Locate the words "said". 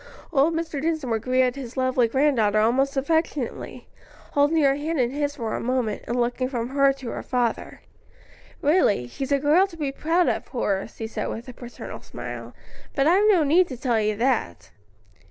11.05-11.27